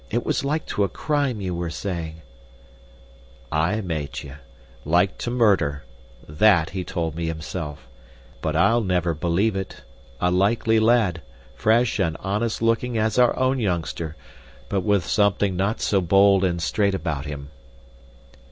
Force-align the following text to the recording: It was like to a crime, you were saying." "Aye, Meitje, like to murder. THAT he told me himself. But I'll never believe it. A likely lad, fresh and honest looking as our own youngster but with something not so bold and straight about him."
It 0.09 0.25
was 0.25 0.43
like 0.43 0.65
to 0.65 0.83
a 0.83 0.89
crime, 0.89 1.41
you 1.41 1.53
were 1.53 1.69
saying." 1.69 2.23
"Aye, 3.51 3.81
Meitje, 3.81 4.31
like 4.83 5.15
to 5.19 5.29
murder. 5.29 5.83
THAT 6.27 6.71
he 6.71 6.83
told 6.83 7.13
me 7.15 7.27
himself. 7.27 7.87
But 8.41 8.55
I'll 8.55 8.81
never 8.81 9.13
believe 9.13 9.55
it. 9.55 9.81
A 10.19 10.31
likely 10.31 10.79
lad, 10.79 11.21
fresh 11.53 11.99
and 11.99 12.17
honest 12.19 12.63
looking 12.63 12.97
as 12.97 13.19
our 13.19 13.37
own 13.37 13.59
youngster 13.59 14.15
but 14.69 14.81
with 14.81 15.05
something 15.05 15.55
not 15.55 15.81
so 15.81 16.01
bold 16.01 16.43
and 16.43 16.59
straight 16.63 16.95
about 16.95 17.27
him." 17.27 17.51